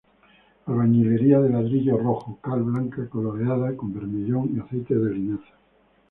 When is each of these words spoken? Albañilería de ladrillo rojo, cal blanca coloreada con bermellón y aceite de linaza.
Albañilería 0.65 1.39
de 1.41 1.49
ladrillo 1.51 1.95
rojo, 1.95 2.39
cal 2.41 2.63
blanca 2.63 3.07
coloreada 3.07 3.77
con 3.77 3.93
bermellón 3.93 4.49
y 4.55 4.59
aceite 4.59 4.95
de 4.95 5.13
linaza. 5.13 5.53